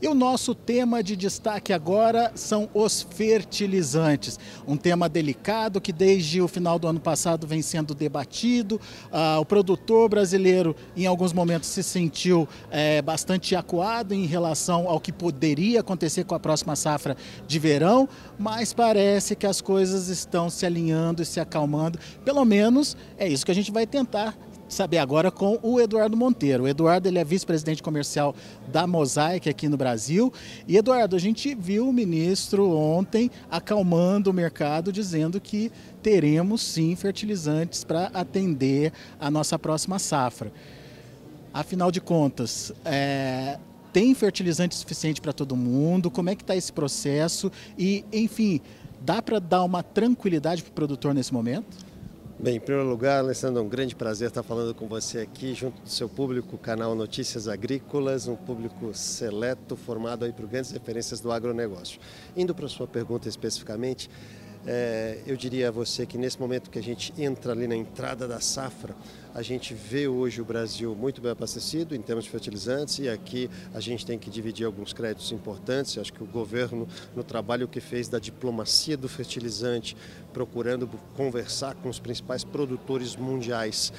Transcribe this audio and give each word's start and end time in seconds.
E 0.00 0.06
o 0.06 0.14
nosso 0.14 0.54
tema 0.54 1.02
de 1.02 1.16
destaque 1.16 1.72
agora 1.72 2.30
são 2.36 2.68
os 2.72 3.02
fertilizantes. 3.02 4.38
Um 4.64 4.76
tema 4.76 5.08
delicado 5.08 5.80
que 5.80 5.92
desde 5.92 6.40
o 6.40 6.46
final 6.46 6.78
do 6.78 6.86
ano 6.86 7.00
passado 7.00 7.48
vem 7.48 7.62
sendo 7.62 7.96
debatido. 7.96 8.80
Ah, 9.10 9.38
o 9.40 9.44
produtor 9.44 10.08
brasileiro, 10.08 10.76
em 10.96 11.04
alguns 11.04 11.32
momentos, 11.32 11.68
se 11.68 11.82
sentiu 11.82 12.48
é, 12.70 13.02
bastante 13.02 13.56
acuado 13.56 14.14
em 14.14 14.24
relação 14.24 14.88
ao 14.88 15.00
que 15.00 15.10
poderia 15.10 15.80
acontecer 15.80 16.22
com 16.22 16.34
a 16.36 16.38
próxima 16.38 16.76
safra 16.76 17.16
de 17.48 17.58
verão, 17.58 18.08
mas 18.38 18.72
parece 18.72 19.34
que 19.34 19.48
as 19.48 19.60
coisas 19.60 20.06
estão 20.06 20.48
se 20.48 20.64
alinhando 20.64 21.22
e 21.22 21.26
se 21.26 21.40
acalmando. 21.40 21.98
Pelo 22.24 22.44
menos 22.44 22.96
é 23.16 23.26
isso 23.26 23.44
que 23.44 23.50
a 23.50 23.54
gente 23.54 23.72
vai 23.72 23.84
tentar 23.84 24.36
saber 24.68 24.98
agora 24.98 25.30
com 25.30 25.58
o 25.62 25.80
Eduardo 25.80 26.16
Monteiro. 26.16 26.64
O 26.64 26.68
Eduardo 26.68 27.08
ele 27.08 27.18
é 27.18 27.24
vice-presidente 27.24 27.82
comercial 27.82 28.34
da 28.70 28.86
Mosaic 28.86 29.48
aqui 29.48 29.68
no 29.68 29.76
Brasil. 29.76 30.32
E 30.66 30.76
Eduardo, 30.76 31.16
a 31.16 31.18
gente 31.18 31.54
viu 31.54 31.88
o 31.88 31.92
ministro 31.92 32.70
ontem 32.70 33.30
acalmando 33.50 34.30
o 34.30 34.34
mercado, 34.34 34.92
dizendo 34.92 35.40
que 35.40 35.72
teremos 36.02 36.60
sim 36.60 36.94
fertilizantes 36.94 37.84
para 37.84 38.06
atender 38.14 38.92
a 39.18 39.30
nossa 39.30 39.58
próxima 39.58 39.98
safra. 39.98 40.52
Afinal 41.52 41.90
de 41.90 42.00
contas, 42.00 42.72
é, 42.84 43.58
tem 43.92 44.14
fertilizante 44.14 44.74
suficiente 44.74 45.20
para 45.20 45.32
todo 45.32 45.56
mundo? 45.56 46.10
Como 46.10 46.30
é 46.30 46.36
que 46.36 46.42
está 46.42 46.54
esse 46.54 46.72
processo? 46.72 47.50
E, 47.76 48.04
enfim, 48.12 48.60
dá 49.00 49.22
para 49.22 49.38
dar 49.38 49.64
uma 49.64 49.82
tranquilidade 49.82 50.62
para 50.62 50.70
o 50.70 50.74
produtor 50.74 51.14
nesse 51.14 51.32
momento? 51.32 51.87
Bem, 52.40 52.54
em 52.54 52.60
primeiro 52.60 52.88
lugar, 52.88 53.18
Alessandro, 53.18 53.58
é 53.58 53.64
um 53.64 53.68
grande 53.68 53.96
prazer 53.96 54.28
estar 54.28 54.44
falando 54.44 54.72
com 54.72 54.86
você 54.86 55.18
aqui, 55.18 55.54
junto 55.54 55.82
do 55.82 55.88
seu 55.88 56.08
público, 56.08 56.56
canal 56.56 56.94
Notícias 56.94 57.48
Agrícolas, 57.48 58.28
um 58.28 58.36
público 58.36 58.94
seleto, 58.94 59.74
formado 59.74 60.24
aí 60.24 60.32
por 60.32 60.46
grandes 60.46 60.70
referências 60.70 61.18
do 61.18 61.32
agronegócio. 61.32 61.98
Indo 62.36 62.54
para 62.54 62.66
a 62.66 62.68
sua 62.68 62.86
pergunta 62.86 63.28
especificamente, 63.28 64.08
é, 64.64 65.18
eu 65.26 65.36
diria 65.36 65.66
a 65.66 65.72
você 65.72 66.06
que 66.06 66.16
nesse 66.16 66.38
momento 66.38 66.70
que 66.70 66.78
a 66.78 66.82
gente 66.82 67.12
entra 67.18 67.50
ali 67.50 67.66
na 67.66 67.74
entrada 67.74 68.28
da 68.28 68.38
safra, 68.38 68.94
a 69.38 69.42
gente 69.42 69.72
vê 69.72 70.08
hoje 70.08 70.42
o 70.42 70.44
Brasil 70.44 70.96
muito 70.96 71.20
bem 71.20 71.30
abastecido 71.30 71.94
em 71.94 72.02
termos 72.02 72.24
de 72.24 72.30
fertilizantes 72.30 72.98
e 72.98 73.08
aqui 73.08 73.48
a 73.72 73.78
gente 73.78 74.04
tem 74.04 74.18
que 74.18 74.28
dividir 74.28 74.66
alguns 74.66 74.92
créditos 74.92 75.30
importantes. 75.30 75.96
Acho 75.96 76.12
que 76.12 76.24
o 76.24 76.26
governo, 76.26 76.88
no 77.14 77.22
trabalho 77.22 77.68
que 77.68 77.80
fez 77.80 78.08
da 78.08 78.18
diplomacia 78.18 78.96
do 78.96 79.08
fertilizante, 79.08 79.96
procurando 80.32 80.90
conversar 81.16 81.76
com 81.76 81.88
os 81.88 82.00
principais 82.00 82.42
produtores 82.42 83.14
mundiais, 83.14 83.92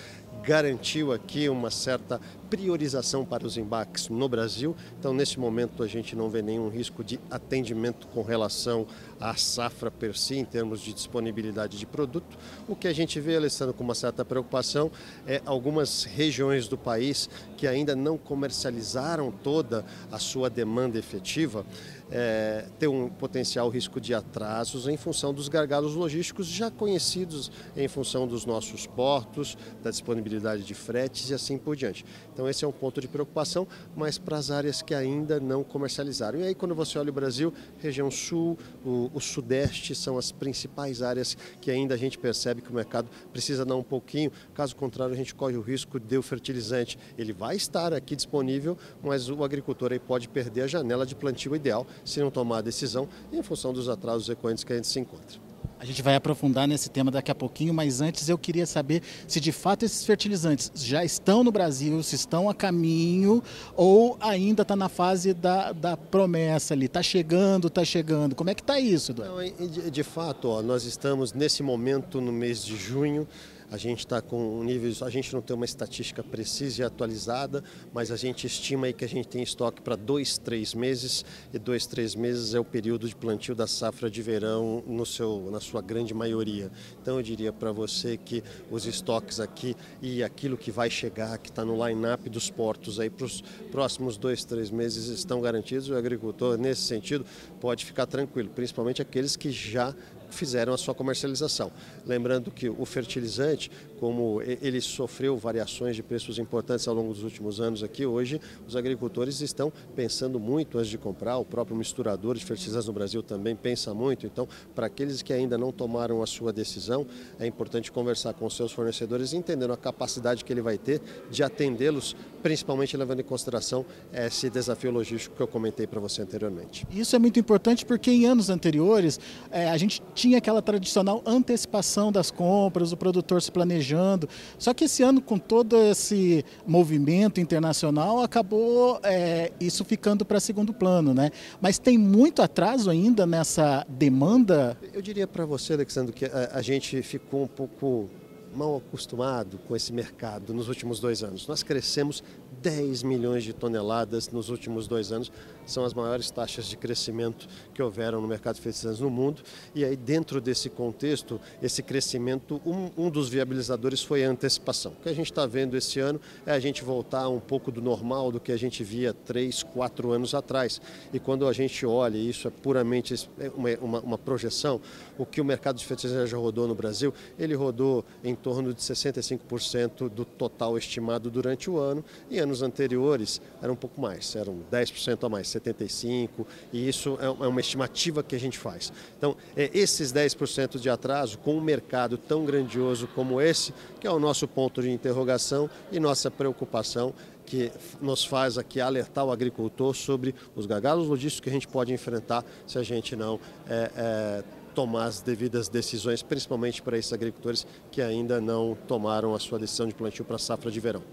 garantiu 0.43 1.11
aqui 1.11 1.49
uma 1.49 1.69
certa 1.69 2.19
priorização 2.49 3.23
para 3.23 3.45
os 3.45 3.57
embarques 3.57 4.09
no 4.09 4.27
Brasil. 4.27 4.75
Então, 4.99 5.13
nesse 5.13 5.39
momento, 5.39 5.83
a 5.83 5.87
gente 5.87 6.15
não 6.15 6.29
vê 6.29 6.41
nenhum 6.41 6.67
risco 6.67 7.03
de 7.03 7.19
atendimento 7.29 8.07
com 8.07 8.23
relação 8.23 8.87
à 9.19 9.35
safra 9.35 9.91
per 9.91 10.17
si, 10.17 10.37
em 10.37 10.45
termos 10.45 10.81
de 10.81 10.93
disponibilidade 10.93 11.77
de 11.77 11.85
produto. 11.85 12.37
O 12.67 12.75
que 12.75 12.87
a 12.87 12.93
gente 12.93 13.19
vê, 13.19 13.35
Alessandro, 13.35 13.73
com 13.73 13.83
uma 13.83 13.93
certa 13.95 14.25
preocupação 14.25 14.91
é 15.27 15.41
algumas 15.45 16.03
regiões 16.03 16.67
do 16.67 16.77
país 16.77 17.29
que 17.55 17.67
ainda 17.67 17.95
não 17.95 18.17
comercializaram 18.17 19.31
toda 19.31 19.85
a 20.11 20.17
sua 20.17 20.49
demanda 20.49 20.97
efetiva 20.97 21.65
é, 22.11 22.65
ter 22.77 22.87
um 22.87 23.09
potencial 23.09 23.69
risco 23.69 23.99
de 23.99 24.13
atrasos 24.13 24.87
em 24.87 24.97
função 24.97 25.33
dos 25.33 25.47
gargalos 25.47 25.95
logísticos 25.95 26.47
já 26.47 26.71
conhecidos 26.71 27.51
em 27.75 27.87
função 27.87 28.27
dos 28.27 28.45
nossos 28.45 28.87
portos, 28.87 29.57
da 29.83 29.89
disponibilidade 29.89 30.63
de 30.63 30.73
fretes 30.73 31.29
e 31.29 31.33
assim 31.33 31.57
por 31.57 31.75
diante. 31.75 32.05
Então 32.33 32.47
esse 32.47 32.65
é 32.65 32.67
um 32.67 32.71
ponto 32.71 32.99
de 32.99 33.07
preocupação, 33.07 33.67
mas 33.95 34.17
para 34.17 34.37
as 34.37 34.51
áreas 34.51 34.81
que 34.81 34.93
ainda 34.93 35.39
não 35.39 35.63
comercializaram. 35.63 36.39
E 36.39 36.43
aí 36.43 36.55
quando 36.55 36.73
você 36.73 36.97
olha 36.97 37.09
o 37.09 37.13
Brasil, 37.13 37.53
região 37.79 38.09
sul, 38.09 38.57
o, 38.83 39.09
o 39.13 39.19
sudeste 39.19 39.93
são 39.93 40.17
as 40.17 40.31
principais 40.31 41.01
áreas 41.01 41.37
que 41.61 41.69
ainda 41.69 41.93
a 41.93 41.97
gente 41.97 42.17
percebe 42.17 42.61
que 42.61 42.71
o 42.71 42.73
mercado 42.73 43.09
precisa 43.31 43.65
dar 43.65 43.75
um 43.75 43.83
pouquinho, 43.83 44.31
caso 44.53 44.75
contrário 44.75 45.13
a 45.13 45.17
gente 45.17 45.35
corre 45.35 45.55
o 45.55 45.61
risco 45.61 45.99
de 45.99 46.17
o 46.17 46.21
fertilizante. 46.21 46.97
Ele 47.17 47.33
vai 47.33 47.55
estar 47.55 47.93
aqui 47.93 48.15
disponível, 48.15 48.77
mas 49.01 49.29
o 49.29 49.43
agricultor 49.43 49.91
aí 49.91 49.99
pode 49.99 50.27
perder 50.27 50.63
a 50.63 50.67
janela 50.67 51.05
de 51.05 51.15
plantio 51.15 51.55
ideal 51.55 51.85
se 52.03 52.19
não 52.19 52.31
tomar 52.31 52.59
a 52.59 52.61
decisão 52.61 53.07
em 53.31 53.41
função 53.41 53.73
dos 53.73 53.89
atrasos 53.89 54.29
ecoentes 54.29 54.63
que 54.63 54.73
a 54.73 54.75
gente 54.75 54.87
se 54.87 54.99
encontra. 54.99 55.49
A 55.79 55.85
gente 55.85 56.01
vai 56.01 56.13
aprofundar 56.13 56.67
nesse 56.67 56.89
tema 56.89 57.09
daqui 57.09 57.31
a 57.31 57.35
pouquinho, 57.35 57.73
mas 57.73 58.01
antes 58.01 58.27
eu 58.27 58.37
queria 58.37 58.65
saber 58.65 59.01
se 59.25 59.39
de 59.39 59.53
fato 59.53 59.85
esses 59.85 60.05
fertilizantes 60.05 60.69
já 60.75 61.05
estão 61.05 61.41
no 61.41 61.53
Brasil, 61.53 62.03
se 62.03 62.15
estão 62.15 62.49
a 62.49 62.53
caminho 62.53 63.41
ou 63.77 64.17
ainda 64.19 64.63
está 64.63 64.75
na 64.75 64.89
fase 64.89 65.33
da, 65.33 65.71
da 65.71 65.95
promessa 65.95 66.73
ali. 66.73 66.87
Está 66.87 67.01
chegando, 67.01 67.69
está 67.69 67.85
chegando. 67.85 68.35
Como 68.35 68.49
é 68.49 68.55
que 68.55 68.61
está 68.61 68.77
isso, 68.77 69.13
Eduardo? 69.13 69.53
Não, 69.57 69.67
de, 69.67 69.89
de 69.89 70.03
fato, 70.03 70.49
ó, 70.49 70.61
nós 70.61 70.83
estamos 70.83 71.31
nesse 71.31 71.63
momento 71.63 72.19
no 72.19 72.33
mês 72.33 72.65
de 72.65 72.75
junho. 72.75 73.25
A 73.71 73.77
gente 73.77 73.99
está 73.99 74.19
com 74.19 74.63
níveis, 74.63 75.03
a 75.03 75.09
gente 75.09 75.31
não 75.33 75.41
tem 75.41 75.55
uma 75.55 75.65
estatística 75.65 76.23
precisa 76.23 76.81
e 76.81 76.85
atualizada, 76.85 77.63
mas 77.93 78.11
a 78.11 78.15
gente 78.15 78.47
estima 78.47 78.87
aí 78.87 78.93
que 78.93 79.05
a 79.05 79.07
gente 79.07 79.27
tem 79.27 79.43
estoque 79.43 79.79
para 79.81 79.95
dois, 79.95 80.39
três 80.39 80.73
meses 80.73 81.23
e 81.53 81.59
dois, 81.59 81.85
três 81.85 82.15
meses 82.15 82.55
é 82.55 82.59
o 82.59 82.65
período 82.65 83.07
de 83.07 83.15
plantio 83.15 83.53
da 83.53 83.67
safra 83.67 84.09
de 84.09 84.21
verão 84.23 84.83
no 84.87 85.05
seu, 85.05 85.49
na 85.51 85.59
sua 85.59 85.81
grande 85.81 86.15
maioria. 86.15 86.71
Então 86.99 87.17
eu 87.17 87.23
diria 87.23 87.53
para 87.53 87.71
você 87.71 88.17
que 88.17 88.43
os 88.71 88.87
estoques 88.87 89.39
aqui 89.39 89.75
e 90.01 90.23
aquilo 90.23 90.57
que 90.57 90.71
vai 90.71 90.89
chegar, 90.89 91.37
que 91.37 91.49
está 91.49 91.63
no 91.63 91.85
line-up 91.87 92.27
dos 92.27 92.49
portos 92.49 92.99
aí 92.99 93.09
para 93.09 93.25
os 93.25 93.41
próximos 93.71 94.17
dois, 94.17 94.43
três 94.43 94.71
meses 94.71 95.07
estão 95.09 95.41
garantidos. 95.41 95.89
O 95.89 95.95
agricultor 95.95 96.57
nesse 96.57 96.81
sentido 96.81 97.23
pode 97.61 97.85
ficar 97.85 98.07
tranquilo, 98.07 98.49
principalmente 98.49 98.99
aqueles 98.99 99.35
que 99.35 99.51
já 99.51 99.93
fizeram 100.29 100.73
a 100.73 100.77
sua 100.77 100.93
comercialização. 100.93 101.71
Lembrando 102.05 102.51
que 102.51 102.69
o 102.69 102.85
fertilizante, 102.85 103.71
como 103.99 104.41
ele 104.41 104.81
sofreu 104.81 105.37
variações 105.37 105.95
de 105.95 106.03
preços 106.03 106.39
importantes 106.39 106.87
ao 106.87 106.95
longo 106.95 107.13
dos 107.13 107.23
últimos 107.23 107.59
anos 107.59 107.83
aqui, 107.83 108.05
hoje 108.05 108.39
os 108.67 108.75
agricultores 108.75 109.41
estão 109.41 109.71
pensando 109.95 110.39
muito 110.39 110.77
antes 110.77 110.89
de 110.89 110.97
comprar, 110.97 111.37
o 111.37 111.45
próprio 111.45 111.75
misturador 111.75 112.35
de 112.35 112.45
fertilizantes 112.45 112.87
no 112.87 112.93
Brasil 112.93 113.21
também 113.21 113.55
pensa 113.55 113.93
muito. 113.93 114.25
Então, 114.25 114.47
para 114.73 114.87
aqueles 114.87 115.21
que 115.21 115.33
ainda 115.33 115.57
não 115.57 115.71
tomaram 115.71 116.21
a 116.21 116.27
sua 116.27 116.53
decisão, 116.53 117.05
é 117.39 117.45
importante 117.45 117.91
conversar 117.91 118.33
com 118.33 118.49
seus 118.49 118.71
fornecedores, 118.71 119.33
entendendo 119.33 119.73
a 119.73 119.77
capacidade 119.77 120.43
que 120.45 120.53
ele 120.53 120.61
vai 120.61 120.77
ter 120.77 121.01
de 121.29 121.43
atendê-los, 121.43 122.15
principalmente 122.41 122.95
levando 122.95 123.19
em 123.19 123.23
consideração 123.23 123.85
esse 124.13 124.49
desafio 124.49 124.91
logístico 124.91 125.35
que 125.35 125.41
eu 125.41 125.47
comentei 125.47 125.87
para 125.87 125.99
você 125.99 126.21
anteriormente. 126.21 126.85
Isso 126.91 127.15
é 127.15 127.19
muito 127.19 127.39
importante 127.39 127.85
porque 127.85 128.11
em 128.11 128.25
anos 128.25 128.49
anteriores 128.49 129.19
é, 129.51 129.69
a 129.69 129.77
gente 129.77 130.01
tinha 130.19 130.37
aquela 130.39 130.61
tradicional 130.61 131.23
antecipação 131.25 132.11
das 132.11 132.29
compras, 132.29 132.91
o 132.91 132.97
produtor 132.97 133.41
se 133.41 133.49
planejando. 133.49 134.27
Só 134.57 134.73
que 134.73 134.83
esse 134.83 135.01
ano, 135.01 135.21
com 135.21 135.37
todo 135.37 135.77
esse 135.77 136.43
movimento 136.67 137.39
internacional, 137.39 138.19
acabou 138.21 138.99
é, 139.01 139.53
isso 139.61 139.85
ficando 139.85 140.25
para 140.25 140.41
segundo 140.41 140.73
plano, 140.73 141.13
né? 141.13 141.31
Mas 141.61 141.79
tem 141.79 141.97
muito 141.97 142.41
atraso 142.41 142.89
ainda 142.89 143.25
nessa 143.25 143.85
demanda? 143.87 144.77
Eu 144.93 145.01
diria 145.01 145.25
para 145.25 145.45
você, 145.45 145.71
Alexandre, 145.71 146.11
que 146.11 146.25
a, 146.25 146.49
a 146.51 146.61
gente 146.61 147.01
ficou 147.01 147.43
um 147.43 147.47
pouco 147.47 148.09
mal 148.53 148.75
acostumado 148.75 149.57
com 149.67 149.75
esse 149.75 149.93
mercado 149.93 150.53
nos 150.53 150.67
últimos 150.67 150.99
dois 150.99 151.23
anos. 151.23 151.47
Nós 151.47 151.63
crescemos 151.63 152.21
10 152.61 153.03
milhões 153.03 153.43
de 153.43 153.53
toneladas 153.53 154.29
nos 154.29 154.49
últimos 154.49 154.87
dois 154.87 155.11
anos. 155.11 155.31
São 155.65 155.85
as 155.85 155.93
maiores 155.93 156.31
taxas 156.31 156.65
de 156.65 156.75
crescimento 156.75 157.47
que 157.73 157.81
houveram 157.81 158.19
no 158.21 158.27
mercado 158.27 158.55
de 158.55 158.61
fertilizantes 158.61 158.99
no 158.99 159.09
mundo. 159.09 159.41
E 159.75 159.85
aí, 159.85 159.95
dentro 159.95 160.41
desse 160.41 160.69
contexto, 160.69 161.39
esse 161.61 161.83
crescimento, 161.83 162.59
um, 162.65 162.89
um 162.97 163.09
dos 163.09 163.29
viabilizadores 163.29 164.01
foi 164.01 164.25
a 164.25 164.29
antecipação. 164.29 164.93
O 164.93 165.03
que 165.03 165.09
a 165.09 165.13
gente 165.13 165.31
está 165.31 165.45
vendo 165.45 165.77
esse 165.77 165.99
ano 165.99 166.19
é 166.45 166.51
a 166.51 166.59
gente 166.59 166.83
voltar 166.83 167.29
um 167.29 167.39
pouco 167.39 167.71
do 167.71 167.81
normal 167.81 168.31
do 168.31 168.39
que 168.39 168.51
a 168.51 168.57
gente 168.57 168.83
via 168.83 169.13
três, 169.13 169.61
quatro 169.61 170.11
anos 170.11 170.33
atrás. 170.33 170.81
E 171.13 171.19
quando 171.19 171.47
a 171.47 171.53
gente 171.53 171.85
olha, 171.85 172.17
isso 172.17 172.47
é 172.47 172.51
puramente 172.51 173.13
é 173.39 173.49
uma, 173.55 173.69
uma, 173.79 173.99
uma 173.99 174.17
projeção, 174.17 174.81
o 175.17 175.25
que 175.25 175.39
o 175.39 175.45
mercado 175.45 175.77
de 175.77 175.85
fertilizantes 175.85 176.31
já 176.31 176.37
rodou 176.37 176.67
no 176.67 176.75
Brasil, 176.75 177.13
ele 177.37 177.53
rodou 177.53 178.03
em 178.23 178.33
torno 178.33 178.73
de 178.73 178.81
65% 178.81 180.09
do 180.09 180.25
total 180.25 180.77
estimado 180.77 181.29
durante 181.29 181.69
o 181.69 181.77
ano. 181.77 182.03
E 182.29 182.38
anos 182.39 182.61
anteriores 182.61 183.41
era 183.61 183.71
um 183.71 183.75
pouco 183.75 183.99
mais, 183.99 184.35
eram 184.35 184.59
10% 184.71 185.25
a 185.25 185.29
mais, 185.29 185.47
75%, 185.47 186.45
e 186.71 186.87
isso 186.87 187.17
é, 187.21 187.25
é 187.25 187.47
uma 187.47 187.59
estimativa 187.59 188.23
que 188.23 188.35
a 188.35 188.39
gente 188.39 188.57
faz. 188.57 188.91
Então, 189.17 189.35
é 189.55 189.69
esses 189.73 190.11
10% 190.11 190.79
de 190.79 190.89
atraso, 190.89 191.37
com 191.37 191.55
um 191.55 191.61
mercado 191.61 192.17
tão 192.17 192.45
grandioso 192.45 193.07
como 193.13 193.41
esse, 193.41 193.73
que 193.99 194.07
é 194.07 194.11
o 194.11 194.19
nosso 194.19 194.47
ponto 194.47 194.81
de 194.81 194.89
interrogação 194.89 195.69
e 195.91 195.99
nossa 195.99 196.31
preocupação 196.31 197.13
que 197.45 197.71
nos 197.99 198.23
faz 198.23 198.59
aqui 198.59 198.79
alertar 198.79 199.25
o 199.25 199.31
agricultor 199.31 199.95
sobre 199.95 200.35
os 200.55 200.67
gargalos 200.67 201.07
logísticos 201.07 201.43
que 201.43 201.49
a 201.49 201.53
gente 201.53 201.67
pode 201.67 201.91
enfrentar 201.91 202.45
se 202.67 202.77
a 202.77 202.83
gente 202.83 203.15
não 203.15 203.39
é, 203.67 203.91
é, 203.95 204.43
tomar 204.75 205.05
as 205.05 205.21
devidas 205.21 205.67
decisões, 205.67 206.21
principalmente 206.21 206.81
para 206.81 206.95
esses 206.95 207.11
agricultores 207.11 207.65
que 207.91 208.03
ainda 208.03 208.39
não 208.39 208.77
tomaram 208.87 209.33
a 209.33 209.39
sua 209.39 209.57
decisão 209.57 209.87
de 209.87 209.95
plantio 209.95 210.23
para 210.23 210.35
a 210.35 210.39
safra 210.39 210.69
de 210.69 210.79
verão. 210.79 211.03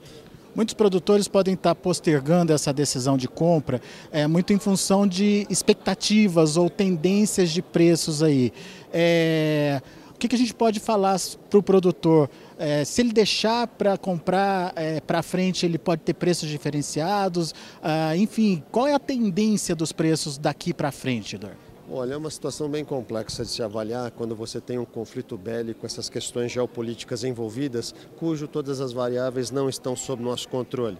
Muitos 0.57 0.73
produtores 0.73 1.29
podem 1.29 1.53
estar 1.53 1.75
postergando 1.75 2.51
essa 2.51 2.73
decisão 2.73 3.19
de 3.19 3.29
compra 3.29 3.79
é, 4.11 4.27
muito 4.27 4.55
em 4.55 4.59
função 4.59 5.07
de 5.07 5.47
expectativas 5.51 6.57
ou 6.57 6.71
tendências 6.71 7.51
de 7.51 7.61
preços 7.61 8.23
aí. 8.23 8.51
É, 8.91 9.83
o 10.09 10.19
que, 10.19 10.29
que, 10.29 10.35
a 10.35 10.39
gente 10.39 10.55
pode 10.55 10.81
falar 10.81 11.21
para 11.51 11.59
o 11.59 11.63
produtor? 11.63 12.31
É, 12.59 12.87
se 12.87 13.03
ele 13.03 13.13
deixar 13.13 13.67
para 13.67 13.99
comprar 13.99 14.73
é, 14.75 14.99
para 14.99 15.23
frente, 15.23 15.67
ele 15.67 15.77
pode 15.77 16.01
ter 16.01 16.15
preços 16.15 16.49
diferenciados? 16.49 17.55
Ah, 17.83 18.17
enfim, 18.17 18.63
qual 18.73 18.87
é 18.87 18.95
a 18.95 18.99
tendência 18.99 19.77
dos 19.77 19.93
preços 19.93 20.39
daqui 20.39 20.73
para 20.73 20.91
frente, 20.91 21.37
Eduardo? 21.37 21.66
Olha, 21.89 22.15
é 22.15 22.17
uma 22.17 22.31
situação 22.31 22.69
bem 22.69 22.85
complexa 22.85 23.45
de 23.45 23.51
se 23.51 23.63
avaliar 23.63 24.11
quando 24.11 24.35
você 24.35 24.61
tem 24.61 24.77
um 24.77 24.85
conflito 24.85 25.39
bélico, 25.39 25.87
essas 25.87 26.09
questões 26.09 26.51
geopolíticas 26.51 27.23
envolvidas, 27.23 27.95
cujo 28.17 28.49
todas 28.49 28.81
as 28.81 28.93
variáveis 28.93 29.53
não 29.53 29.69
estão 29.69 29.95
sob 29.95 30.21
nosso 30.21 30.49
controle 30.49 30.99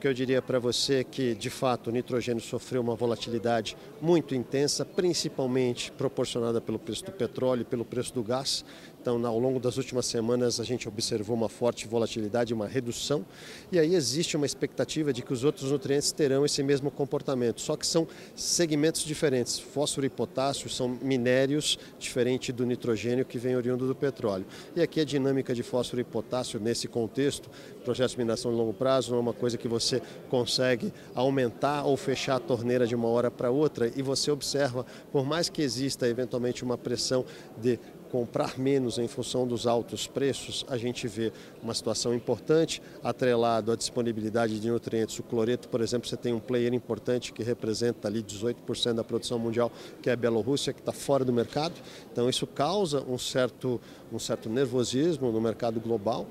que 0.00 0.06
eu 0.06 0.12
diria 0.12 0.42
para 0.42 0.58
você 0.58 1.02
que, 1.02 1.34
de 1.34 1.48
fato, 1.48 1.88
o 1.88 1.92
nitrogênio 1.92 2.42
sofreu 2.42 2.82
uma 2.82 2.94
volatilidade 2.94 3.76
muito 4.00 4.34
intensa, 4.34 4.84
principalmente 4.84 5.90
proporcionada 5.90 6.60
pelo 6.60 6.78
preço 6.78 7.06
do 7.06 7.12
petróleo 7.12 7.62
e 7.62 7.64
pelo 7.64 7.84
preço 7.84 8.12
do 8.12 8.22
gás. 8.22 8.64
Então, 9.06 9.24
ao 9.24 9.38
longo 9.38 9.60
das 9.60 9.76
últimas 9.76 10.04
semanas, 10.04 10.58
a 10.58 10.64
gente 10.64 10.88
observou 10.88 11.36
uma 11.36 11.48
forte 11.48 11.86
volatilidade, 11.86 12.52
uma 12.52 12.66
redução, 12.66 13.24
e 13.70 13.78
aí 13.78 13.94
existe 13.94 14.36
uma 14.36 14.44
expectativa 14.44 15.12
de 15.12 15.22
que 15.22 15.32
os 15.32 15.44
outros 15.44 15.70
nutrientes 15.70 16.10
terão 16.10 16.44
esse 16.44 16.60
mesmo 16.60 16.90
comportamento, 16.90 17.60
só 17.60 17.76
que 17.76 17.86
são 17.86 18.08
segmentos 18.34 19.04
diferentes. 19.04 19.60
Fósforo 19.60 20.08
e 20.08 20.10
potássio 20.10 20.68
são 20.68 20.88
minérios 20.88 21.78
diferente 22.00 22.50
do 22.50 22.66
nitrogênio 22.66 23.24
que 23.24 23.38
vem 23.38 23.54
oriundo 23.54 23.86
do 23.86 23.94
petróleo. 23.94 24.44
E 24.74 24.82
aqui 24.82 24.98
a 25.00 25.04
dinâmica 25.04 25.54
de 25.54 25.62
fósforo 25.62 26.00
e 26.00 26.04
potássio, 26.04 26.58
nesse 26.58 26.88
contexto, 26.88 27.48
projetos 27.84 28.10
de 28.10 28.18
mineração 28.18 28.50
de 28.50 28.56
longo 28.56 28.74
prazo, 28.74 29.12
não 29.12 29.18
é 29.18 29.20
uma 29.20 29.32
coisa 29.32 29.56
que 29.56 29.68
você 29.68 30.02
consegue 30.28 30.92
aumentar 31.14 31.84
ou 31.84 31.96
fechar 31.96 32.34
a 32.34 32.40
torneira 32.40 32.88
de 32.88 32.96
uma 32.96 33.06
hora 33.06 33.30
para 33.30 33.52
outra, 33.52 33.88
e 33.94 34.02
você 34.02 34.32
observa, 34.32 34.84
por 35.12 35.24
mais 35.24 35.48
que 35.48 35.62
exista 35.62 36.08
eventualmente 36.08 36.64
uma 36.64 36.76
pressão 36.76 37.24
de 37.62 37.78
comprar 38.10 38.58
menos 38.58 38.98
em 38.98 39.08
função 39.08 39.46
dos 39.46 39.66
altos 39.66 40.06
preços, 40.06 40.64
a 40.68 40.76
gente 40.76 41.06
vê 41.06 41.32
uma 41.66 41.74
situação 41.74 42.14
importante 42.14 42.80
atrelado 43.02 43.72
à 43.72 43.76
disponibilidade 43.76 44.58
de 44.60 44.70
nutrientes. 44.70 45.18
O 45.18 45.22
cloreto, 45.22 45.68
por 45.68 45.80
exemplo, 45.80 46.08
você 46.08 46.16
tem 46.16 46.32
um 46.32 46.38
player 46.38 46.72
importante 46.72 47.32
que 47.32 47.42
representa 47.42 48.08
ali 48.08 48.22
18% 48.22 48.94
da 48.94 49.04
produção 49.04 49.38
mundial, 49.38 49.70
que 50.00 50.08
é 50.08 50.12
a 50.12 50.16
Bielorrússia, 50.16 50.72
que 50.72 50.80
está 50.80 50.92
fora 50.92 51.24
do 51.24 51.32
mercado. 51.32 51.74
Então 52.12 52.28
isso 52.30 52.46
causa 52.46 53.02
um 53.02 53.18
certo, 53.18 53.80
um 54.12 54.18
certo 54.18 54.48
nervosismo 54.48 55.32
no 55.32 55.40
mercado 55.40 55.80
global. 55.80 56.26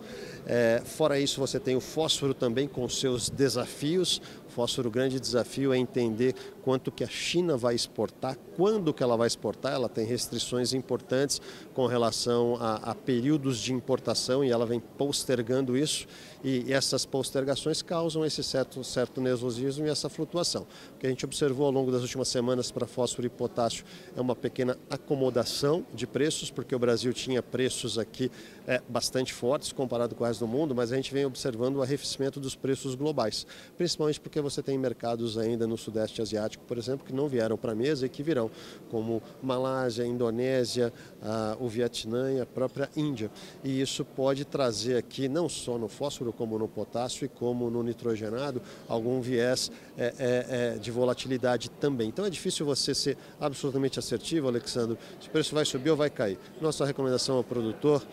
É, 0.47 0.81
fora 0.85 1.19
isso, 1.19 1.39
você 1.39 1.59
tem 1.59 1.75
o 1.75 1.81
fósforo 1.81 2.33
também 2.33 2.67
com 2.67 2.87
seus 2.87 3.29
desafios. 3.29 4.21
Fósforo, 4.47 4.87
o 4.87 4.91
grande 4.91 5.19
desafio 5.19 5.73
é 5.73 5.77
entender 5.77 6.33
quanto 6.63 6.89
que 6.89 7.03
a 7.03 7.09
China 7.09 7.57
vai 7.57 7.75
exportar, 7.75 8.37
quando 8.55 8.93
que 8.93 9.03
ela 9.03 9.17
vai 9.17 9.27
exportar. 9.27 9.73
Ela 9.73 9.89
tem 9.89 10.05
restrições 10.05 10.73
importantes 10.73 11.41
com 11.73 11.85
relação 11.87 12.55
a, 12.61 12.75
a 12.75 12.95
períodos 12.95 13.59
de 13.59 13.73
importação 13.73 14.45
e 14.45 14.51
ela 14.51 14.65
vem 14.65 14.79
postergando 15.25 15.75
isso. 15.75 16.07
E, 16.43 16.71
essas 16.71 17.05
postergações 17.05 17.81
causam 17.81 18.23
esse 18.23 18.43
certo, 18.43 18.83
certo 18.83 19.19
nervosismo 19.19 19.87
e 19.87 19.89
essa 19.89 20.09
flutuação. 20.09 20.67
O 20.95 20.99
que 20.99 21.07
a 21.07 21.09
gente 21.09 21.25
observou 21.25 21.65
ao 21.65 21.71
longo 21.71 21.91
das 21.91 22.01
últimas 22.01 22.27
semanas 22.27 22.71
para 22.71 22.85
fósforo 22.85 23.25
e 23.25 23.29
potássio 23.29 23.83
é 24.15 24.21
uma 24.21 24.35
pequena 24.35 24.77
acomodação 24.89 25.85
de 25.93 26.05
preços, 26.05 26.51
porque 26.51 26.75
o 26.75 26.79
Brasil 26.79 27.11
tinha 27.13 27.41
preços 27.41 27.97
aqui 27.97 28.29
é, 28.67 28.81
bastante 28.87 29.33
fortes 29.33 29.71
comparado 29.71 30.15
com 30.15 30.23
o 30.23 30.27
resto 30.27 30.45
do 30.45 30.47
mundo, 30.47 30.75
mas 30.75 30.91
a 30.91 30.95
gente 30.95 31.13
vem 31.13 31.25
observando 31.25 31.77
o 31.77 31.81
arrefecimento 31.81 32.39
dos 32.39 32.55
preços 32.55 32.95
globais, 32.95 33.47
principalmente 33.77 34.19
porque 34.19 34.41
você 34.41 34.61
tem 34.61 34.77
mercados 34.77 35.37
ainda 35.37 35.65
no 35.65 35.77
Sudeste 35.77 36.21
Asiático, 36.21 36.63
por 36.65 36.77
exemplo, 36.77 37.05
que 37.05 37.13
não 37.13 37.27
vieram 37.27 37.57
para 37.57 37.71
a 37.71 37.75
mesa 37.75 38.05
e 38.05 38.09
que 38.09 38.21
virão, 38.21 38.51
como 38.89 39.21
Malásia, 39.41 40.05
Indonésia, 40.05 40.91
ah, 41.21 41.55
o 41.59 41.67
Vietnã 41.67 42.31
e 42.33 42.41
a 42.41 42.45
própria 42.45 42.89
Índia. 42.95 43.31
E 43.63 43.81
isso 43.81 44.03
pode 44.03 44.45
trazer 44.45 44.97
aqui, 44.97 45.14
não 45.29 45.47
só 45.49 45.77
no 45.77 45.87
fósforo, 45.87 46.31
como 46.33 46.57
no 46.57 46.67
potássio 46.67 47.25
e 47.25 47.29
como 47.29 47.69
no 47.69 47.81
nitrogenado, 47.81 48.61
algum 48.87 49.21
viés 49.21 49.71
é, 49.97 50.13
é, 50.17 50.75
é, 50.75 50.77
de 50.77 50.91
volatilidade 50.91 51.69
também. 51.69 52.09
Então 52.09 52.25
é 52.25 52.29
difícil 52.29 52.65
você 52.65 52.93
ser 52.93 53.17
absolutamente 53.39 53.97
assertivo, 53.99 54.47
Alexandre, 54.47 54.97
se 55.19 55.27
o 55.27 55.31
preço 55.31 55.55
vai 55.55 55.65
subir 55.65 55.89
ou 55.89 55.97
vai 55.97 56.09
cair. 56.09 56.37
Nossa 56.61 56.85
recomendação 56.85 57.37
ao 57.37 57.43
produtor, 57.43 58.05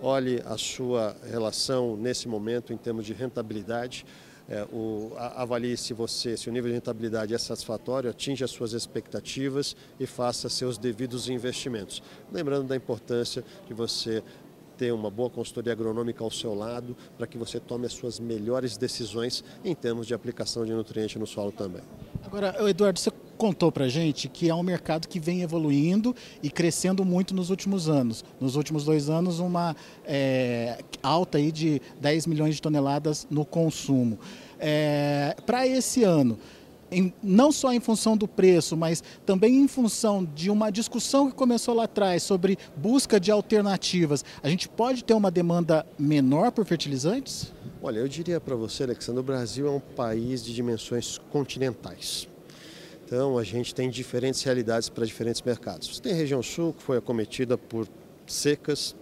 olhe 0.00 0.42
a 0.44 0.56
sua 0.58 1.16
relação 1.30 1.96
nesse 1.96 2.28
momento 2.28 2.72
em 2.72 2.76
termos 2.76 3.06
de 3.06 3.12
rentabilidade, 3.12 4.04
é, 4.48 4.64
o, 4.72 5.12
avalie 5.16 5.76
se 5.76 5.94
você, 5.94 6.36
se 6.36 6.48
o 6.48 6.52
nível 6.52 6.68
de 6.68 6.74
rentabilidade 6.74 7.32
é 7.32 7.38
satisfatório, 7.38 8.10
atinge 8.10 8.42
as 8.42 8.50
suas 8.50 8.72
expectativas 8.72 9.76
e 10.00 10.06
faça 10.06 10.48
seus 10.48 10.76
devidos 10.76 11.28
investimentos. 11.28 12.02
Lembrando 12.30 12.66
da 12.66 12.76
importância 12.76 13.44
de 13.66 13.72
você 13.72 14.22
ter 14.82 14.92
uma 14.92 15.08
boa 15.08 15.30
consultoria 15.30 15.72
agronômica 15.72 16.24
ao 16.24 16.30
seu 16.30 16.56
lado 16.56 16.96
para 17.16 17.24
que 17.24 17.38
você 17.38 17.60
tome 17.60 17.86
as 17.86 17.92
suas 17.92 18.18
melhores 18.18 18.76
decisões 18.76 19.44
em 19.64 19.76
termos 19.76 20.08
de 20.08 20.12
aplicação 20.12 20.66
de 20.66 20.72
nutriente 20.72 21.20
no 21.20 21.26
solo 21.26 21.52
também. 21.52 21.82
Agora, 22.24 22.56
Eduardo, 22.68 22.98
você 22.98 23.12
contou 23.38 23.70
para 23.70 23.88
gente 23.88 24.28
que 24.28 24.50
é 24.50 24.54
um 24.54 24.62
mercado 24.64 25.06
que 25.06 25.20
vem 25.20 25.42
evoluindo 25.42 26.16
e 26.42 26.50
crescendo 26.50 27.04
muito 27.04 27.32
nos 27.32 27.48
últimos 27.48 27.88
anos. 27.88 28.24
Nos 28.40 28.56
últimos 28.56 28.84
dois 28.84 29.08
anos, 29.08 29.38
uma 29.38 29.76
é, 30.04 30.82
alta 31.00 31.38
aí 31.38 31.52
de 31.52 31.80
10 32.00 32.26
milhões 32.26 32.56
de 32.56 32.62
toneladas 32.62 33.24
no 33.30 33.44
consumo. 33.44 34.18
É, 34.58 35.36
para 35.46 35.64
esse 35.64 36.02
ano, 36.02 36.36
em, 36.92 37.12
não 37.22 37.50
só 37.50 37.72
em 37.72 37.80
função 37.80 38.16
do 38.16 38.28
preço, 38.28 38.76
mas 38.76 39.02
também 39.24 39.56
em 39.56 39.68
função 39.68 40.24
de 40.24 40.50
uma 40.50 40.70
discussão 40.70 41.30
que 41.30 41.36
começou 41.36 41.74
lá 41.74 41.84
atrás 41.84 42.22
sobre 42.22 42.58
busca 42.76 43.18
de 43.18 43.30
alternativas, 43.30 44.24
a 44.42 44.48
gente 44.48 44.68
pode 44.68 45.02
ter 45.02 45.14
uma 45.14 45.30
demanda 45.30 45.86
menor 45.98 46.52
por 46.52 46.64
fertilizantes? 46.64 47.52
Olha, 47.82 47.98
eu 47.98 48.06
diria 48.06 48.40
para 48.40 48.54
você, 48.54 48.84
Alexandre, 48.84 49.20
o 49.20 49.24
Brasil 49.24 49.66
é 49.66 49.70
um 49.70 49.80
país 49.80 50.44
de 50.44 50.54
dimensões 50.54 51.18
continentais. 51.30 52.28
Então, 53.04 53.36
a 53.36 53.44
gente 53.44 53.74
tem 53.74 53.90
diferentes 53.90 54.42
realidades 54.42 54.88
para 54.88 55.04
diferentes 55.04 55.42
mercados. 55.42 55.88
Você 55.88 56.00
tem 56.00 56.12
a 56.12 56.16
região 56.16 56.42
sul, 56.42 56.72
que 56.72 56.82
foi 56.82 56.96
acometida 56.96 57.58
por 57.58 57.86
secas 58.26 58.94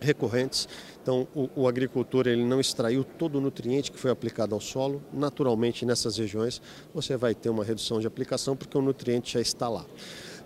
recorrentes. 0.00 0.68
Então, 1.02 1.26
o, 1.34 1.48
o, 1.56 1.68
agricultor 1.68 2.26
ele 2.26 2.44
não 2.44 2.60
extraiu 2.60 3.04
todo 3.04 3.36
o 3.36 3.40
nutriente 3.40 3.90
que 3.90 3.98
foi 3.98 4.10
aplicado 4.10 4.54
ao 4.54 4.60
solo. 4.60 5.02
Naturalmente, 5.12 5.84
nessas 5.86 6.16
regiões, 6.16 6.60
você 6.94 7.16
vai 7.16 7.34
ter 7.34 7.48
uma 7.48 7.64
redução 7.64 8.00
de 8.00 8.06
aplicação 8.06 8.56
porque 8.56 8.76
o 8.76 8.82
nutriente 8.82 9.34
já 9.34 9.40
está 9.40 9.68
lá. 9.68 9.84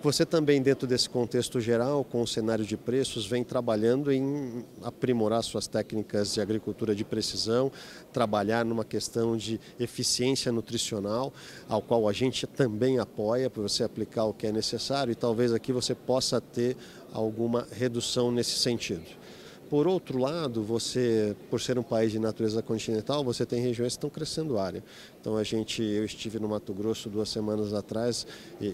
Você 0.04 0.26
também, 0.26 0.60
dentro 0.60 0.86
desse 0.86 1.08
contexto 1.08 1.58
geral, 1.58 2.04
com 2.04 2.20
o 2.20 2.26
cenário 2.26 2.62
de 2.62 2.76
preços, 2.76 3.24
vem 3.26 3.42
trabalhando 3.42 4.12
em 4.12 4.62
aprimorar 4.82 5.42
suas 5.42 5.66
técnicas 5.66 6.34
de 6.34 6.42
agricultura 6.42 6.94
de 6.94 7.02
precisão, 7.02 7.72
trabalhar 8.12 8.66
numa 8.66 8.84
questão 8.84 9.34
de 9.34 9.58
eficiência 9.80 10.52
nutricional, 10.52 11.32
ao 11.66 11.80
qual 11.80 12.06
a 12.06 12.12
gente 12.12 12.46
também 12.46 12.98
apoia 12.98 13.48
para 13.48 13.62
você 13.62 13.82
aplicar 13.82 14.24
o 14.24 14.34
que 14.34 14.46
é 14.46 14.52
necessário 14.52 15.10
e 15.10 15.14
talvez 15.14 15.54
aqui 15.54 15.72
você 15.72 15.94
possa 15.94 16.38
ter 16.38 16.76
alguma 17.10 17.66
redução 17.72 18.30
nesse 18.30 18.58
sentido. 18.58 19.23
Por 19.74 19.88
outro 19.88 20.20
lado, 20.20 20.62
você, 20.62 21.34
por 21.50 21.60
ser 21.60 21.76
um 21.80 21.82
país 21.82 22.12
de 22.12 22.20
natureza 22.20 22.62
continental, 22.62 23.24
você 23.24 23.44
tem 23.44 23.60
regiões 23.60 23.94
que 23.94 23.96
estão 23.96 24.08
crescendo 24.08 24.56
área. 24.56 24.84
Então 25.20 25.36
a 25.36 25.42
gente, 25.42 25.82
eu 25.82 26.04
estive 26.04 26.38
no 26.38 26.48
Mato 26.48 26.72
Grosso 26.72 27.10
duas 27.10 27.28
semanas 27.28 27.74
atrás 27.74 28.24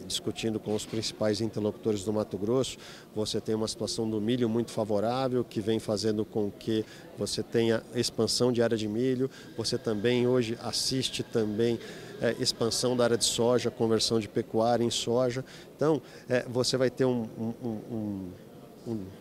discutindo 0.06 0.60
com 0.60 0.74
os 0.74 0.84
principais 0.84 1.40
interlocutores 1.40 2.04
do 2.04 2.12
Mato 2.12 2.36
Grosso. 2.36 2.76
Você 3.14 3.40
tem 3.40 3.54
uma 3.54 3.66
situação 3.66 4.10
do 4.10 4.20
milho 4.20 4.46
muito 4.46 4.72
favorável 4.72 5.42
que 5.42 5.58
vem 5.58 5.78
fazendo 5.78 6.22
com 6.22 6.50
que 6.50 6.84
você 7.16 7.42
tenha 7.42 7.82
expansão 7.94 8.52
de 8.52 8.62
área 8.62 8.76
de 8.76 8.86
milho. 8.86 9.30
Você 9.56 9.78
também 9.78 10.28
hoje 10.28 10.58
assiste 10.60 11.22
também 11.22 11.80
é, 12.20 12.36
expansão 12.38 12.94
da 12.94 13.04
área 13.04 13.16
de 13.16 13.24
soja, 13.24 13.70
conversão 13.70 14.20
de 14.20 14.28
pecuária 14.28 14.84
em 14.84 14.90
soja. 14.90 15.42
Então 15.74 16.02
é, 16.28 16.44
você 16.46 16.76
vai 16.76 16.90
ter 16.90 17.06
um, 17.06 17.26
um, 17.38 17.68
um 17.90 18.30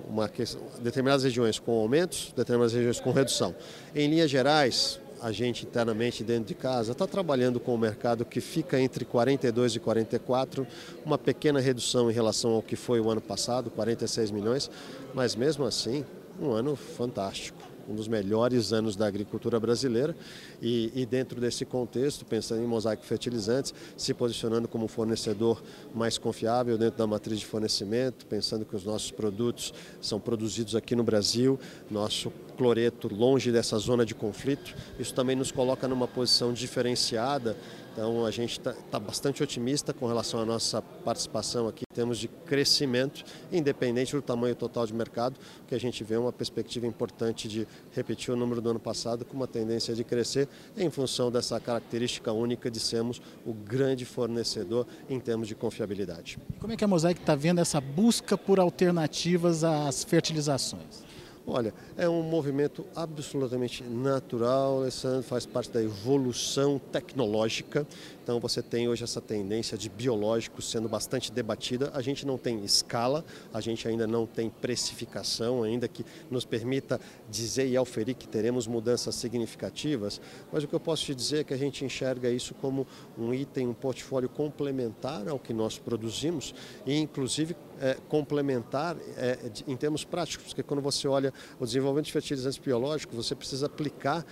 uma 0.07 0.27
questão, 0.29 0.61
determinadas 0.81 1.23
regiões 1.23 1.59
com 1.59 1.71
aumentos, 1.79 2.33
determinadas 2.35 2.73
regiões 2.73 2.99
com 2.99 3.11
redução. 3.11 3.55
Em 3.95 4.09
linhas 4.09 4.29
gerais, 4.29 4.99
a 5.21 5.31
gente 5.31 5.65
internamente 5.65 6.23
dentro 6.23 6.45
de 6.45 6.55
casa 6.55 6.93
está 6.93 7.05
trabalhando 7.05 7.59
com 7.59 7.73
o 7.73 7.77
mercado 7.77 8.25
que 8.25 8.41
fica 8.41 8.79
entre 8.79 9.05
42 9.05 9.75
e 9.75 9.79
44, 9.79 10.65
uma 11.05 11.17
pequena 11.17 11.59
redução 11.59 12.09
em 12.09 12.13
relação 12.13 12.51
ao 12.51 12.61
que 12.61 12.75
foi 12.75 12.99
o 12.99 13.09
ano 13.09 13.21
passado, 13.21 13.69
46 13.69 14.31
milhões, 14.31 14.71
mas 15.13 15.35
mesmo 15.35 15.65
assim, 15.65 16.05
um 16.41 16.51
ano 16.51 16.75
fantástico. 16.75 17.68
Um 17.89 17.95
dos 17.95 18.07
melhores 18.07 18.71
anos 18.71 18.95
da 18.95 19.07
agricultura 19.07 19.59
brasileira. 19.59 20.15
E, 20.61 20.91
e 20.93 21.05
dentro 21.05 21.41
desse 21.41 21.65
contexto, 21.65 22.23
pensando 22.23 22.61
em 22.61 22.67
Mosaic 22.67 23.05
Fertilizantes, 23.05 23.73
se 23.97 24.13
posicionando 24.13 24.67
como 24.67 24.87
fornecedor 24.87 25.61
mais 25.93 26.17
confiável 26.17 26.77
dentro 26.77 26.97
da 26.97 27.07
matriz 27.07 27.39
de 27.39 27.45
fornecimento, 27.45 28.25
pensando 28.27 28.63
que 28.63 28.75
os 28.75 28.83
nossos 28.83 29.09
produtos 29.09 29.73
são 29.99 30.19
produzidos 30.19 30.75
aqui 30.75 30.95
no 30.95 31.03
Brasil, 31.03 31.59
nosso 31.89 32.31
cloreto 32.55 33.13
longe 33.13 33.51
dessa 33.51 33.77
zona 33.77 34.05
de 34.05 34.13
conflito, 34.13 34.75
isso 34.99 35.13
também 35.13 35.35
nos 35.35 35.51
coloca 35.51 35.87
numa 35.87 36.07
posição 36.07 36.51
diferenciada 36.53 37.55
então 37.99 38.25
a 38.25 38.31
gente 38.31 38.51
está 38.51 38.71
tá 38.89 38.97
bastante 38.97 39.43
otimista 39.43 39.93
com 39.93 40.07
relação 40.07 40.39
à 40.39 40.45
nossa 40.45 40.81
participação 40.81 41.67
aqui 41.67 41.83
em 41.91 41.93
termos 41.93 42.17
de 42.17 42.29
crescimento, 42.29 43.25
independente 43.51 44.15
do 44.15 44.21
tamanho 44.21 44.55
total 44.55 44.87
de 44.87 44.93
mercado, 44.93 45.37
que 45.67 45.75
a 45.75 45.77
gente 45.77 46.01
vê 46.01 46.15
uma 46.15 46.31
perspectiva 46.31 46.87
importante 46.87 47.49
de 47.49 47.67
repetir 47.91 48.33
o 48.33 48.37
número 48.37 48.61
do 48.61 48.69
ano 48.69 48.79
passado 48.79 49.25
com 49.25 49.35
uma 49.35 49.47
tendência 49.47 49.93
de 49.93 50.05
crescer 50.05 50.47
em 50.77 50.89
função 50.89 51.29
dessa 51.29 51.59
característica 51.59 52.31
única 52.31 52.71
de 52.71 52.79
sermos 52.79 53.21
o 53.45 53.53
grande 53.53 54.05
fornecedor 54.05 54.87
em 55.09 55.19
termos 55.19 55.49
de 55.49 55.53
confiabilidade. 55.53 56.37
Como 56.57 56.71
é 56.71 56.77
que 56.77 56.85
a 56.85 56.87
Mosaic 56.87 57.19
está 57.19 57.35
vendo 57.35 57.59
essa 57.59 57.81
busca 57.81 58.37
por 58.37 58.61
alternativas 58.61 59.65
às 59.65 60.05
fertilizações? 60.05 61.08
Olha, 61.47 61.73
é 61.97 62.07
um 62.07 62.21
movimento 62.21 62.85
absolutamente 62.95 63.83
natural, 63.83 64.81
Alessandro, 64.81 65.23
faz 65.23 65.45
parte 65.45 65.71
da 65.71 65.81
evolução 65.81 66.79
tecnológica. 66.91 67.87
Então 68.21 68.39
você 68.39 68.61
tem 68.61 68.87
hoje 68.87 69.03
essa 69.03 69.19
tendência 69.19 69.75
de 69.75 69.89
biológicos 69.89 70.69
sendo 70.69 70.87
bastante 70.87 71.31
debatida. 71.31 71.89
A 71.95 72.01
gente 72.01 72.27
não 72.27 72.37
tem 72.37 72.63
escala, 72.63 73.25
a 73.51 73.59
gente 73.59 73.87
ainda 73.87 74.05
não 74.05 74.27
tem 74.27 74.49
precificação, 74.49 75.63
ainda 75.63 75.87
que 75.87 76.05
nos 76.29 76.45
permita 76.45 77.01
dizer 77.27 77.67
e 77.67 77.75
auferir 77.75 78.15
que 78.15 78.27
teremos 78.27 78.67
mudanças 78.67 79.15
significativas. 79.15 80.21
Mas 80.51 80.63
o 80.63 80.67
que 80.67 80.75
eu 80.75 80.79
posso 80.79 81.05
te 81.05 81.15
dizer 81.15 81.39
é 81.39 81.43
que 81.43 81.53
a 81.55 81.57
gente 81.57 81.83
enxerga 81.83 82.29
isso 82.29 82.53
como 82.53 82.85
um 83.17 83.33
item, 83.33 83.67
um 83.67 83.73
portfólio 83.73 84.29
complementar 84.29 85.27
ao 85.27 85.39
que 85.39 85.53
nós 85.53 85.79
produzimos 85.79 86.53
e 86.85 86.95
inclusive 86.95 87.55
é, 87.79 87.97
complementar 88.07 88.95
é, 89.17 89.37
em 89.67 89.75
termos 89.75 90.03
práticos, 90.03 90.47
porque 90.47 90.63
quando 90.63 90.81
você 90.81 91.07
olha 91.07 91.33
o 91.59 91.65
desenvolvimento 91.65 92.05
de 92.05 92.11
fertilizantes 92.11 92.57
biológicos, 92.57 93.15
você 93.15 93.35
precisa 93.35 93.65
aplicar 93.65 94.25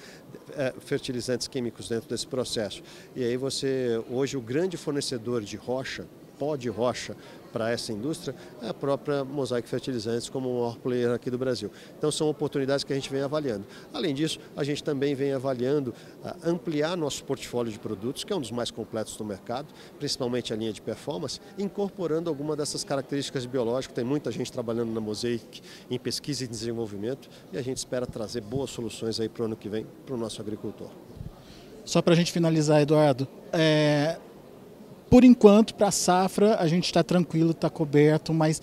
é, 0.56 0.74
fertilizantes 0.80 1.48
químicos 1.48 1.90
dentro 1.90 2.10
desse 2.10 2.28
processo. 2.28 2.84
E 3.16 3.24
aí 3.24 3.38
você, 3.38 4.04
hoje, 4.10 4.38
o 4.38 4.42
grande 4.42 4.78
fornecedor 4.78 5.42
de 5.42 5.56
rocha, 5.56 6.06
pó 6.38 6.56
de 6.56 6.70
rocha, 6.70 7.16
para 7.58 7.72
essa 7.72 7.92
indústria 7.92 8.36
é 8.62 8.70
a 8.70 8.74
própria 8.74 9.24
Mosaic 9.24 9.68
Fertilizantes 9.68 10.30
como 10.30 10.50
o 10.50 10.54
maior 10.60 10.78
player 10.78 11.12
aqui 11.12 11.32
do 11.32 11.38
Brasil. 11.40 11.72
Então 11.98 12.12
são 12.12 12.30
oportunidades 12.30 12.84
que 12.84 12.94
a 12.94 12.96
gente 12.96 13.10
vem 13.10 13.22
avaliando. 13.22 13.66
Além 13.92 14.14
disso, 14.14 14.40
a 14.56 14.64
gente 14.64 14.84
também 14.84 15.16
vem 15.16 15.34
avaliando 15.34 15.94
uh, 16.24 16.50
ampliar 16.50 16.96
nosso 16.96 17.24
portfólio 17.24 17.72
de 17.72 17.80
produtos, 17.80 18.24
que 18.24 18.32
é 18.32 18.36
um 18.36 18.42
dos 18.42 18.52
mais 18.52 18.70
completos 18.70 19.16
do 19.18 19.26
mercado, 19.26 19.74
principalmente 19.98 20.54
a 20.54 20.56
linha 20.56 20.72
de 20.72 20.82
performance, 20.82 21.40
incorporando 21.58 22.30
alguma 22.30 22.56
dessas 22.56 22.84
características 22.84 23.46
biológicas. 23.46 23.96
Tem 23.96 24.06
muita 24.06 24.32
gente 24.32 24.52
trabalhando 24.52 24.92
na 24.92 25.02
Mosaic 25.02 25.62
em 25.90 25.98
pesquisa 25.98 26.44
e 26.44 26.48
desenvolvimento 26.48 27.30
e 27.52 27.58
a 27.58 27.62
gente 27.62 27.78
espera 27.78 28.06
trazer 28.06 28.42
boas 28.42 28.70
soluções 28.70 29.20
aí 29.20 29.30
para 29.30 29.42
o 29.42 29.46
ano 29.46 29.56
que 29.56 29.68
vem 29.68 29.86
para 30.06 30.14
o 30.14 30.18
nosso 30.18 30.42
agricultor. 30.42 30.90
Só 31.84 32.02
para 32.02 32.14
a 32.14 32.16
gente 32.16 32.34
finalizar, 32.34 32.82
Eduardo, 32.82 33.28
é, 33.54 34.18
por 35.10 35.24
enquanto, 35.24 35.74
para 35.76 35.88
a 35.88 35.92
safra, 35.92 36.58
a 36.58 36.68
gente 36.68 36.86
está 36.86 37.04
tranquilo, 37.04 37.52
está 37.52 37.70
coberto, 37.70 38.34
mas 38.34 38.62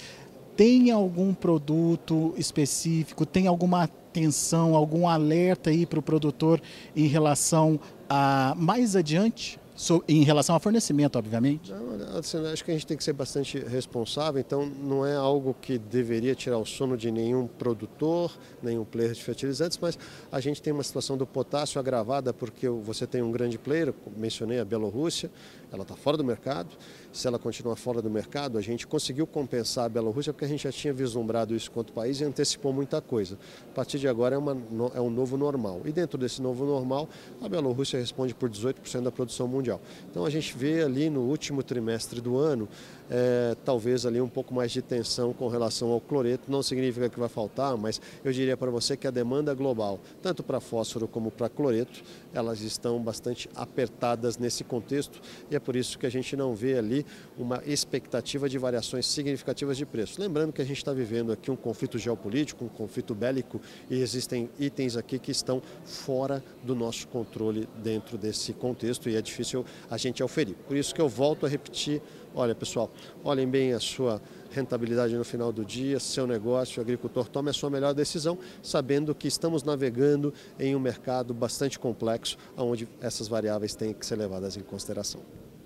tem 0.56 0.90
algum 0.90 1.34
produto 1.34 2.34
específico, 2.36 3.26
tem 3.26 3.46
alguma 3.46 3.84
atenção, 3.84 4.74
algum 4.74 5.08
alerta 5.08 5.70
aí 5.70 5.84
para 5.84 5.98
o 5.98 6.02
produtor 6.02 6.60
em 6.94 7.06
relação 7.06 7.80
a 8.08 8.54
mais 8.56 8.94
adiante? 8.94 9.58
em 10.06 10.22
relação 10.22 10.54
ao 10.54 10.60
fornecimento, 10.60 11.18
obviamente? 11.18 11.72
Não, 11.72 12.18
assim, 12.18 12.38
acho 12.46 12.64
que 12.64 12.70
a 12.70 12.74
gente 12.74 12.86
tem 12.86 12.96
que 12.96 13.02
ser 13.02 13.12
bastante 13.12 13.58
responsável, 13.58 14.40
então 14.40 14.64
não 14.64 15.04
é 15.04 15.16
algo 15.16 15.54
que 15.60 15.78
deveria 15.78 16.34
tirar 16.34 16.58
o 16.58 16.64
sono 16.64 16.96
de 16.96 17.10
nenhum 17.10 17.46
produtor, 17.46 18.30
nenhum 18.62 18.84
player 18.84 19.12
de 19.12 19.22
fertilizantes, 19.22 19.76
mas 19.80 19.98
a 20.30 20.38
gente 20.38 20.62
tem 20.62 20.72
uma 20.72 20.82
situação 20.82 21.16
do 21.16 21.26
potássio 21.26 21.80
agravada 21.80 22.32
porque 22.32 22.68
você 22.68 23.06
tem 23.06 23.20
um 23.20 23.32
grande 23.32 23.58
player, 23.58 23.92
mencionei 24.16 24.60
a 24.60 24.64
Bielorrússia, 24.64 25.30
ela 25.74 25.82
está 25.82 25.96
fora 25.96 26.16
do 26.16 26.24
mercado. 26.24 26.70
Se 27.12 27.26
ela 27.26 27.38
continuar 27.38 27.76
fora 27.76 28.00
do 28.00 28.08
mercado, 28.08 28.56
a 28.58 28.60
gente 28.60 28.86
conseguiu 28.86 29.26
compensar 29.26 29.86
a 29.86 29.88
Bielorrússia 29.88 30.32
porque 30.32 30.44
a 30.44 30.48
gente 30.48 30.64
já 30.64 30.72
tinha 30.72 30.92
vislumbrado 30.92 31.54
isso 31.54 31.70
quanto 31.70 31.92
país 31.92 32.20
e 32.20 32.24
antecipou 32.24 32.72
muita 32.72 33.00
coisa. 33.00 33.38
A 33.70 33.74
partir 33.74 33.98
de 33.98 34.08
agora 34.08 34.34
é, 34.34 34.38
uma, 34.38 34.56
é 34.94 35.00
um 35.00 35.10
novo 35.10 35.36
normal. 35.36 35.82
E 35.84 35.92
dentro 35.92 36.16
desse 36.16 36.40
novo 36.40 36.64
normal, 36.64 37.08
a 37.42 37.48
Bielorrússia 37.48 37.98
responde 37.98 38.34
por 38.34 38.48
18% 38.48 39.02
da 39.02 39.12
produção 39.12 39.46
mundial. 39.46 39.80
Então 40.10 40.24
a 40.24 40.30
gente 40.30 40.56
vê 40.56 40.82
ali 40.82 41.10
no 41.10 41.22
último 41.22 41.62
trimestre 41.62 42.20
do 42.20 42.36
ano, 42.38 42.68
é, 43.10 43.56
talvez 43.64 44.06
ali 44.06 44.20
um 44.20 44.28
pouco 44.28 44.54
mais 44.54 44.72
de 44.72 44.82
tensão 44.82 45.32
com 45.32 45.48
relação 45.48 45.90
ao 45.90 46.00
cloreto. 46.00 46.50
Não 46.50 46.62
significa 46.62 47.08
que 47.08 47.18
vai 47.18 47.28
faltar, 47.28 47.76
mas 47.76 48.00
eu 48.24 48.32
diria 48.32 48.56
para 48.56 48.70
você 48.70 48.96
que 48.96 49.06
a 49.06 49.10
demanda 49.10 49.54
global, 49.54 50.00
tanto 50.22 50.42
para 50.42 50.60
fósforo 50.60 51.06
como 51.06 51.30
para 51.30 51.48
cloreto, 51.48 52.02
elas 52.32 52.60
estão 52.60 53.00
bastante 53.00 53.48
apertadas 53.54 54.38
nesse 54.38 54.64
contexto 54.64 55.20
e 55.50 55.56
é 55.56 55.60
por 55.60 55.76
isso 55.76 55.98
que 55.98 56.06
a 56.06 56.10
gente 56.10 56.36
não 56.36 56.54
vê 56.54 56.78
ali 56.78 57.06
uma 57.38 57.62
expectativa 57.66 58.48
de 58.48 58.58
variações 58.58 59.06
significativas 59.06 59.76
de 59.76 59.86
preço. 59.86 60.20
Lembrando 60.20 60.52
que 60.52 60.62
a 60.62 60.64
gente 60.64 60.78
está 60.78 60.92
vivendo 60.92 61.32
aqui 61.32 61.50
um 61.50 61.56
conflito 61.56 61.98
geopolítico, 61.98 62.64
um 62.64 62.68
conflito 62.68 63.14
bélico 63.14 63.60
e 63.90 64.00
existem 64.00 64.48
itens 64.58 64.96
aqui 64.96 65.18
que 65.18 65.30
estão 65.30 65.62
fora 65.84 66.42
do 66.62 66.74
nosso 66.74 67.06
controle 67.08 67.68
dentro 67.82 68.18
desse 68.18 68.52
contexto 68.52 69.08
e 69.08 69.16
é 69.16 69.22
difícil 69.22 69.64
a 69.90 69.96
gente 69.96 70.22
auferir. 70.22 70.54
Por 70.66 70.76
isso 70.76 70.94
que 70.94 71.00
eu 71.00 71.08
volto 71.08 71.46
a 71.46 71.48
repetir, 71.48 72.02
olha 72.34 72.54
pessoal, 72.54 72.90
olhem 73.22 73.48
bem 73.48 73.72
a 73.72 73.80
sua 73.80 74.20
rentabilidade 74.50 75.14
no 75.16 75.24
final 75.24 75.52
do 75.52 75.64
dia, 75.64 75.98
seu 75.98 76.26
negócio, 76.26 76.80
o 76.80 76.82
agricultor 76.82 77.28
tome 77.28 77.50
a 77.50 77.52
sua 77.52 77.70
melhor 77.70 77.92
decisão, 77.92 78.38
sabendo 78.62 79.14
que 79.14 79.26
estamos 79.26 79.62
navegando 79.62 80.32
em 80.58 80.74
um 80.76 80.80
mercado 80.80 81.34
bastante 81.34 81.78
complexo, 81.78 82.36
onde 82.56 82.88
essas 83.00 83.28
variáveis 83.28 83.74
têm 83.74 83.92
que 83.92 84.06
ser 84.06 84.16
levadas 84.16 84.56
em 84.56 84.60
consideração. 84.60 85.20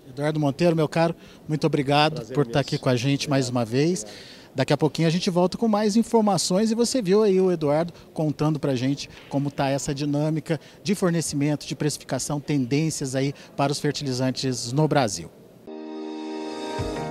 Eduardo 0.09 0.41
Monteiro, 0.41 0.75
meu 0.75 0.89
caro, 0.89 1.15
muito 1.47 1.67
obrigado 1.67 2.17
Prazer 2.17 2.35
por 2.35 2.47
estar 2.47 2.61
aqui 2.61 2.79
com 2.79 2.89
a 2.89 2.97
gente 2.97 3.27
obrigado, 3.27 3.31
mais 3.31 3.49
uma 3.49 3.65
vez. 3.65 4.03
Obrigado. 4.03 4.39
Daqui 4.55 4.73
a 4.73 4.77
pouquinho 4.77 5.07
a 5.07 5.11
gente 5.11 5.31
volta 5.31 5.57
com 5.57 5.69
mais 5.69 5.95
informações 5.95 6.73
e 6.73 6.75
você 6.75 7.01
viu 7.01 7.23
aí 7.23 7.41
o 7.41 7.53
Eduardo 7.53 7.93
contando 8.13 8.59
para 8.59 8.73
a 8.73 8.75
gente 8.75 9.09
como 9.29 9.51
está 9.51 9.69
essa 9.69 9.95
dinâmica 9.95 10.59
de 10.83 10.95
fornecimento, 10.95 11.67
de 11.67 11.77
precificação, 11.77 12.41
tendências 12.41 13.15
aí 13.15 13.33
para 13.57 13.71
os 13.71 13.79
fertilizantes 13.79 14.73
no 14.73 14.89
Brasil. 14.89 15.31
Thank 16.79 16.99
you. 16.99 17.08